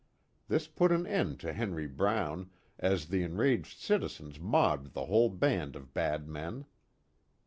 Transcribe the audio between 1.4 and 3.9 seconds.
to Henry Brown, as the enraged